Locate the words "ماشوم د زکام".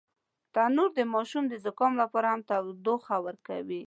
1.13-1.93